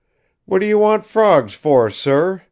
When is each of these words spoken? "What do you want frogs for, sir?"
"What 0.45 0.61
do 0.61 0.65
you 0.65 0.79
want 0.79 1.05
frogs 1.05 1.53
for, 1.53 1.91
sir?" 1.91 2.39